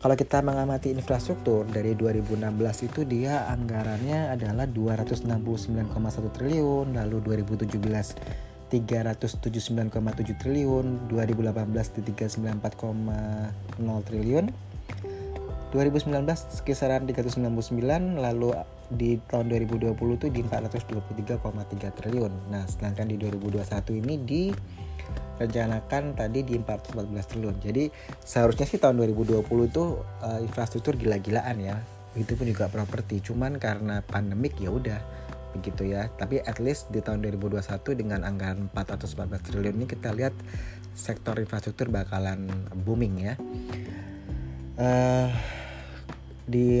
kalau 0.00 0.16
kita 0.16 0.40
mengamati 0.40 0.96
infrastruktur 0.96 1.68
dari 1.68 1.92
2016 1.92 2.88
itu 2.88 3.04
dia 3.04 3.44
anggarannya 3.52 4.32
adalah 4.32 4.64
269,1 4.64 5.92
triliun, 6.32 6.96
lalu 6.96 7.20
2017 7.20 8.48
379,7 8.70 10.40
triliun, 10.40 11.10
2018 11.10 11.94
di 11.98 12.00
394,0 12.14 14.08
triliun, 14.08 14.46
2019 15.74 16.64
kisaran 16.64 17.02
399, 17.04 18.22
lalu 18.22 18.54
di 18.90 19.18
tahun 19.26 19.46
2020 19.50 19.94
itu 19.94 20.26
di 20.30 20.40
423,3 20.46 21.90
triliun. 21.94 22.32
Nah, 22.50 22.66
sedangkan 22.66 23.06
di 23.10 23.18
2021 23.18 24.00
ini 24.02 24.14
di 24.22 24.42
rencanakan 25.40 26.12
tadi 26.12 26.44
di 26.44 26.60
414 26.60 27.30
triliun. 27.32 27.56
Jadi 27.58 27.88
seharusnya 28.20 28.68
sih 28.68 28.76
tahun 28.76 29.00
2020 29.00 29.40
itu 29.42 29.84
uh, 30.20 30.40
infrastruktur 30.44 31.00
gila-gilaan 31.00 31.56
ya. 31.58 31.80
Itu 32.12 32.36
pun 32.36 32.44
juga 32.44 32.68
properti. 32.68 33.24
Cuman 33.24 33.56
karena 33.56 34.04
pandemik 34.04 34.60
ya 34.60 34.68
udah 34.68 35.00
begitu 35.50 35.90
ya 35.90 36.06
tapi 36.14 36.38
at 36.46 36.62
least 36.62 36.94
di 36.94 37.02
tahun 37.02 37.26
2021 37.26 37.58
dengan 37.98 38.22
anggaran 38.22 38.70
414 38.70 39.50
triliun 39.50 39.82
ini 39.82 39.86
kita 39.90 40.14
lihat 40.14 40.30
sektor 40.94 41.34
infrastruktur 41.42 41.90
bakalan 41.90 42.46
booming 42.86 43.14
ya 43.18 43.34
uh, 44.78 45.28
di 46.48 46.80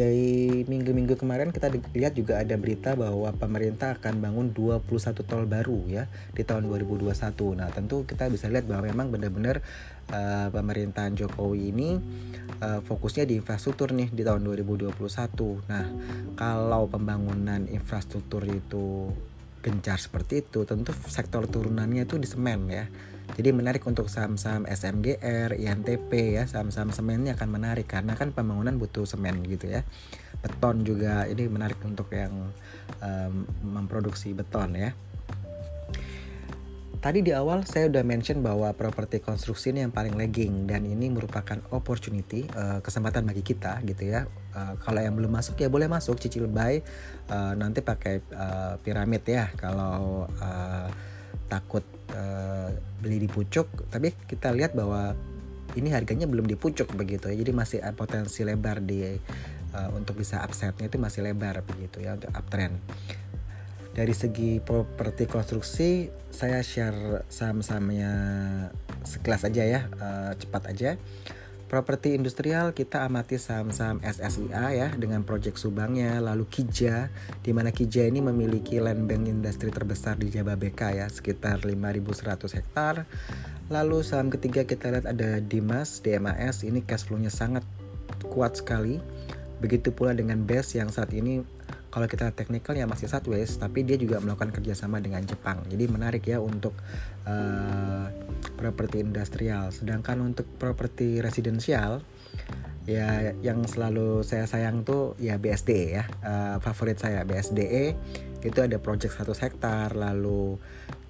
minggu-minggu 0.66 1.14
kemarin 1.20 1.52
kita 1.52 1.68
lihat 1.92 2.16
juga 2.16 2.40
ada 2.40 2.56
berita 2.56 2.96
bahwa 2.96 3.30
pemerintah 3.36 3.98
akan 4.00 4.20
bangun 4.20 4.46
21 4.56 4.84
tol 5.24 5.44
baru 5.44 5.80
ya 5.86 6.04
di 6.32 6.42
tahun 6.42 6.66
2021. 6.68 7.12
Nah, 7.58 7.68
tentu 7.70 8.02
kita 8.08 8.26
bisa 8.32 8.48
lihat 8.48 8.64
bahwa 8.66 8.88
memang 8.88 9.12
benar-benar 9.12 9.60
uh, 10.10 10.48
pemerintahan 10.50 11.14
Jokowi 11.14 11.70
ini 11.70 12.00
uh, 12.64 12.80
fokusnya 12.82 13.28
di 13.28 13.38
infrastruktur 13.38 13.92
nih 13.92 14.08
di 14.10 14.22
tahun 14.24 14.42
2021. 14.42 14.90
Nah, 15.68 15.86
kalau 16.34 16.88
pembangunan 16.88 17.68
infrastruktur 17.68 18.42
itu 18.48 19.12
gencar 19.60 20.00
seperti 20.00 20.40
itu 20.40 20.64
tentu 20.64 20.96
sektor 21.04 21.44
turunannya 21.44 22.08
itu 22.08 22.16
di 22.16 22.24
semen 22.24 22.72
ya 22.72 22.88
jadi 23.38 23.54
menarik 23.54 23.86
untuk 23.86 24.10
saham-saham 24.10 24.66
SMGR, 24.66 25.54
INTP 25.54 26.40
ya, 26.40 26.44
saham-saham 26.50 26.90
semen 26.90 27.22
ini 27.22 27.30
akan 27.30 27.48
menarik 27.48 27.86
karena 27.86 28.18
kan 28.18 28.34
pembangunan 28.34 28.74
butuh 28.74 29.06
semen 29.06 29.46
gitu 29.46 29.70
ya. 29.70 29.86
Beton 30.42 30.82
juga 30.82 31.28
ini 31.30 31.46
menarik 31.46 31.78
untuk 31.86 32.10
yang 32.10 32.50
um, 32.98 33.46
memproduksi 33.62 34.34
beton 34.34 34.74
ya. 34.74 34.90
Tadi 37.00 37.24
di 37.24 37.32
awal 37.32 37.64
saya 37.64 37.88
udah 37.88 38.04
mention 38.04 38.44
bahwa 38.44 38.68
properti 38.76 39.24
konstruksi 39.24 39.72
ini 39.72 39.88
yang 39.88 39.92
paling 39.94 40.20
lagging 40.20 40.68
dan 40.68 40.84
ini 40.84 41.08
merupakan 41.08 41.56
opportunity 41.72 42.44
uh, 42.52 42.84
kesempatan 42.84 43.24
bagi 43.24 43.40
kita 43.40 43.80
gitu 43.88 44.04
ya. 44.04 44.28
Uh, 44.52 44.76
kalau 44.84 45.00
yang 45.00 45.16
belum 45.16 45.32
masuk 45.32 45.56
ya 45.56 45.72
boleh 45.72 45.88
masuk 45.88 46.20
cicil 46.20 46.44
buy 46.44 46.84
uh, 47.32 47.56
nanti 47.56 47.80
pakai 47.80 48.20
piramid 48.84 49.24
ya. 49.24 49.48
Kalau 49.56 50.28
takut 51.50 51.82
uh, 52.14 52.70
beli 53.02 53.26
di 53.26 53.28
pucuk, 53.28 53.90
tapi 53.90 54.14
kita 54.30 54.54
lihat 54.54 54.78
bahwa 54.78 55.18
ini 55.74 55.90
harganya 55.90 56.30
belum 56.30 56.46
di 56.46 56.54
pucuk 56.54 56.94
begitu 56.94 57.26
ya. 57.30 57.36
Jadi 57.36 57.50
masih 57.50 57.78
potensi 57.98 58.46
lebar 58.46 58.78
di 58.78 59.02
uh, 59.74 59.90
untuk 59.94 60.18
bisa 60.22 60.42
upsetnya 60.42 60.86
itu 60.86 60.96
masih 60.96 61.26
lebar 61.26 61.62
begitu 61.66 62.02
ya 62.02 62.14
untuk 62.14 62.30
uptrend 62.30 62.78
dari 63.90 64.14
segi 64.14 64.62
properti 64.62 65.26
konstruksi 65.26 66.08
saya 66.30 66.62
share 66.62 67.26
saham-sahamnya 67.26 68.12
sekelas 69.02 69.50
aja 69.50 69.62
ya 69.66 69.80
uh, 69.98 70.32
cepat 70.38 70.62
aja 70.70 70.90
properti 71.70 72.18
industrial 72.18 72.74
kita 72.74 73.06
amati 73.06 73.38
saham-saham 73.38 74.02
SSIA 74.02 74.74
ya 74.74 74.88
dengan 74.98 75.22
proyek 75.22 75.54
Subangnya 75.54 76.18
lalu 76.18 76.42
Kija 76.50 77.06
di 77.46 77.54
mana 77.54 77.70
Kija 77.70 78.10
ini 78.10 78.18
memiliki 78.18 78.82
land 78.82 79.06
bank 79.06 79.30
industri 79.30 79.70
terbesar 79.70 80.18
di 80.18 80.34
Jababeka 80.34 80.90
ya 80.90 81.06
sekitar 81.06 81.62
5100 81.62 82.58
hektar. 82.58 83.06
Lalu 83.70 84.02
saham 84.02 84.34
ketiga 84.34 84.66
kita 84.66 84.90
lihat 84.90 85.06
ada 85.06 85.38
Dimas 85.38 86.02
DMAS 86.02 86.66
ini 86.66 86.82
cash 86.82 87.06
flow-nya 87.06 87.30
sangat 87.30 87.62
kuat 88.26 88.58
sekali. 88.58 88.98
Begitu 89.62 89.94
pula 89.94 90.10
dengan 90.10 90.42
BES 90.42 90.74
yang 90.74 90.90
saat 90.90 91.14
ini 91.14 91.46
kalau 91.90 92.06
kita 92.06 92.30
teknikal 92.30 92.78
ya 92.78 92.86
masih 92.86 93.10
sideways 93.10 93.58
tapi 93.58 93.82
dia 93.82 93.98
juga 93.98 94.22
melakukan 94.22 94.54
kerjasama 94.54 95.02
dengan 95.02 95.26
Jepang. 95.26 95.66
Jadi 95.66 95.84
menarik 95.90 96.22
ya 96.22 96.38
untuk 96.38 96.78
uh, 97.26 98.06
properti 98.54 99.02
industrial. 99.02 99.74
Sedangkan 99.74 100.22
untuk 100.22 100.46
properti 100.56 101.18
residensial 101.18 102.00
ya 102.88 103.34
yang 103.44 103.66
selalu 103.66 104.22
saya 104.22 104.46
sayang 104.46 104.86
tuh 104.86 105.18
ya 105.18 105.36
BSDE 105.36 105.84
ya. 105.90 106.04
Uh, 106.22 106.56
favorit 106.62 107.02
saya 107.02 107.26
BSDE 107.26 107.98
itu 108.40 108.58
ada 108.64 108.80
project 108.80 109.20
100 109.20 109.44
hektar 109.44 109.92
lalu 109.92 110.56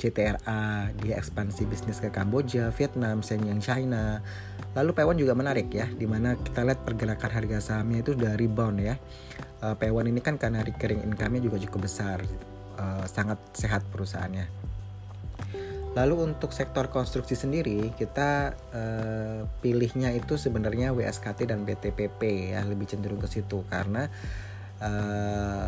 CTRA 0.00 0.90
dia 0.99 1.14
ekspansi 1.20 1.68
bisnis 1.68 2.02
ke 2.02 2.08
Kamboja 2.08 2.72
Vietnam 2.72 3.20
Shenyang 3.20 3.60
China. 3.60 4.25
Lalu 4.72 4.96
P1 4.96 5.14
juga 5.20 5.37
menarik 5.37 5.68
ya 5.70 5.87
di 5.92 6.08
mana 6.08 6.40
kita 6.40 6.64
lihat 6.64 6.88
pergerakan 6.88 7.30
harga 7.30 7.58
sahamnya 7.60 8.00
itu 8.00 8.16
udah 8.16 8.32
rebound 8.38 8.80
ya 8.80 8.96
uh, 9.62 9.74
P1 9.76 10.06
ini 10.08 10.20
kan 10.24 10.36
karena 10.40 10.64
recurring 10.64 11.04
income-nya 11.04 11.40
juga 11.44 11.56
cukup 11.60 11.86
besar 11.88 12.18
uh, 12.80 13.04
sangat 13.08 13.38
sehat 13.56 13.84
perusahaannya 13.88 14.60
Lalu 15.90 16.30
untuk 16.30 16.54
sektor 16.54 16.86
konstruksi 16.86 17.34
sendiri 17.34 17.90
kita 17.98 18.54
uh, 18.54 19.42
pilihnya 19.58 20.14
itu 20.14 20.38
sebenarnya 20.38 20.94
WSKT 20.94 21.50
dan 21.50 21.66
BTPP 21.66 22.54
ya 22.54 22.62
lebih 22.62 22.86
cenderung 22.86 23.18
ke 23.18 23.26
situ 23.26 23.66
karena 23.66 24.06
uh, 24.78 25.66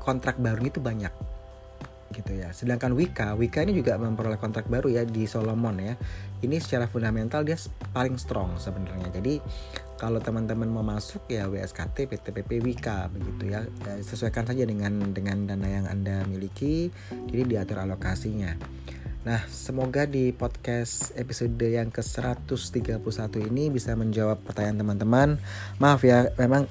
kontrak 0.00 0.40
baru 0.40 0.64
itu 0.64 0.80
banyak 0.80 1.12
gitu 2.16 2.32
ya. 2.40 2.56
Sedangkan 2.56 2.96
Wika, 2.96 3.36
Wika 3.36 3.60
ini 3.60 3.76
juga 3.76 4.00
memperoleh 4.00 4.40
kontrak 4.40 4.64
baru 4.72 4.88
ya 4.88 5.04
di 5.04 5.28
Solomon 5.28 5.76
ya. 5.76 5.94
Ini 6.40 6.56
secara 6.56 6.88
fundamental 6.88 7.44
dia 7.44 7.60
paling 7.92 8.16
strong 8.16 8.56
sebenarnya. 8.56 9.12
Jadi 9.12 9.44
kalau 10.02 10.18
teman-teman 10.18 10.66
mau 10.66 10.82
masuk 10.82 11.30
ya 11.30 11.46
WSKT, 11.46 12.10
PTPP, 12.10 12.58
Wika 12.58 13.06
begitu 13.14 13.54
ya. 13.54 13.62
ya. 13.86 13.94
Sesuaikan 14.02 14.42
saja 14.42 14.66
dengan 14.66 15.14
dengan 15.14 15.46
dana 15.46 15.62
yang 15.70 15.86
Anda 15.86 16.26
miliki, 16.26 16.90
jadi 17.30 17.46
diatur 17.46 17.86
alokasinya. 17.86 18.58
Nah, 19.22 19.38
semoga 19.46 20.02
di 20.02 20.34
podcast 20.34 21.14
episode 21.14 21.54
yang 21.62 21.94
ke-131 21.94 22.98
ini 23.46 23.70
bisa 23.70 23.94
menjawab 23.94 24.42
pertanyaan 24.42 24.82
teman-teman. 24.82 25.28
Maaf 25.78 26.02
ya, 26.02 26.34
memang 26.34 26.66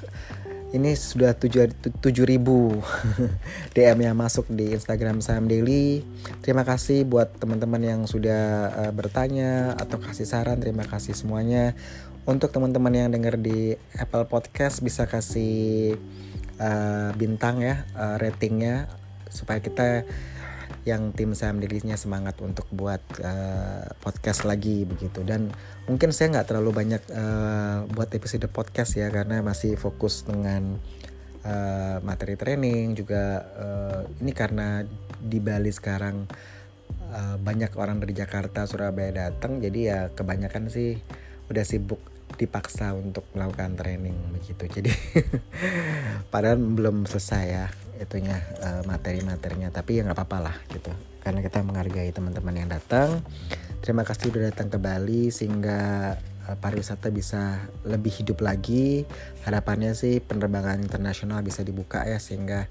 ini 0.71 0.95
sudah 0.95 1.35
7000 1.35 1.91
DM 3.75 3.99
yang 3.99 4.15
masuk 4.15 4.47
di 4.47 4.71
Instagram 4.71 5.19
Saham 5.19 5.51
Daily. 5.51 6.03
Terima 6.39 6.63
kasih 6.63 7.03
buat 7.03 7.35
teman-teman 7.35 7.83
yang 7.83 8.01
sudah 8.07 8.71
uh, 8.71 8.91
bertanya 8.95 9.75
atau 9.75 9.99
kasih 9.99 10.23
saran. 10.23 10.63
Terima 10.63 10.87
kasih 10.87 11.11
semuanya. 11.11 11.75
Untuk 12.23 12.55
teman-teman 12.55 12.93
yang 12.95 13.09
dengar 13.11 13.35
di 13.35 13.75
Apple 13.99 14.31
Podcast 14.31 14.79
bisa 14.79 15.09
kasih 15.11 15.99
uh, 16.55 17.11
bintang 17.19 17.59
ya, 17.59 17.83
uh, 17.99 18.15
ratingnya 18.15 18.87
supaya 19.27 19.59
kita 19.59 20.07
yang 20.81 21.13
tim 21.13 21.37
saham 21.37 21.61
dirinya 21.61 21.93
semangat 21.93 22.41
untuk 22.41 22.65
buat 22.73 23.01
uh, 23.21 23.85
podcast 24.01 24.49
lagi 24.49 24.81
begitu. 24.83 25.21
Dan 25.21 25.53
mungkin 25.85 26.09
saya 26.09 26.33
nggak 26.33 26.47
terlalu 26.49 26.71
banyak 26.73 27.03
uh, 27.13 27.85
buat 27.93 28.09
episode 28.17 28.49
podcast 28.49 28.97
ya 28.97 29.13
karena 29.13 29.45
masih 29.45 29.77
fokus 29.77 30.25
dengan 30.25 30.81
uh, 31.45 31.97
materi 32.01 32.33
training 32.33 32.97
juga 32.97 33.45
uh, 33.57 34.01
ini 34.25 34.33
karena 34.33 34.81
di 35.21 35.37
Bali 35.37 35.69
sekarang 35.69 36.25
uh, 37.13 37.37
banyak 37.37 37.77
orang 37.77 38.01
dari 38.01 38.17
Jakarta 38.17 38.65
Surabaya 38.65 39.29
datang 39.29 39.61
jadi 39.61 39.79
ya 39.79 39.99
kebanyakan 40.17 40.73
sih 40.73 40.97
udah 41.53 41.61
sibuk 41.61 42.01
dipaksa 42.39 42.95
untuk 42.95 43.27
melakukan 43.35 43.75
training 43.77 44.15
begitu. 44.33 44.65
Jadi 44.65 44.91
padahal 46.33 46.57
belum 46.57 47.05
selesai 47.05 47.45
ya 47.45 47.67
itunya 48.01 48.41
uh, 48.65 48.81
materi-materinya. 48.89 49.69
Tapi 49.69 50.01
ya 50.01 50.01
nggak 50.03 50.17
apa-apa 50.17 50.37
lah 50.51 50.55
gitu. 50.73 50.89
Karena 51.21 51.45
kita 51.45 51.61
menghargai 51.61 52.09
teman-teman 52.09 52.57
yang 52.57 52.69
datang. 52.69 53.21
Terima 53.81 54.01
kasih 54.05 54.33
sudah 54.33 54.49
datang 54.49 54.69
ke 54.73 54.77
Bali 54.81 55.29
sehingga 55.29 56.13
uh, 56.49 56.57
pariwisata 56.57 57.13
bisa 57.13 57.69
lebih 57.85 58.11
hidup 58.21 58.41
lagi. 58.41 59.05
Harapannya 59.45 59.93
sih 59.93 60.21
penerbangan 60.21 60.81
internasional 60.81 61.45
bisa 61.45 61.61
dibuka 61.61 62.05
ya 62.05 62.17
sehingga 62.17 62.65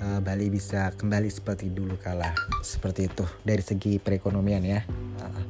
uh, 0.00 0.20
Bali 0.24 0.48
bisa 0.48 0.92
kembali 0.96 1.28
seperti 1.28 1.68
dulu 1.68 2.00
kala. 2.00 2.32
Seperti 2.64 3.08
itu 3.08 3.24
dari 3.44 3.60
segi 3.60 4.00
perekonomian 4.00 4.64
ya. 4.64 4.80
Uh, 5.20 5.44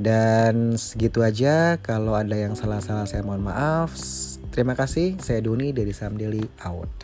dan 0.00 0.74
segitu 0.80 1.20
aja. 1.20 1.78
Kalau 1.78 2.16
ada 2.16 2.34
yang 2.34 2.58
salah-salah 2.58 3.06
saya 3.06 3.22
mohon 3.22 3.46
maaf. 3.46 3.94
Terima 4.50 4.74
kasih. 4.74 5.20
Saya 5.22 5.38
Doni 5.44 5.70
dari 5.70 5.94
Sam 5.94 6.18
Daily 6.18 6.42
out 6.66 6.99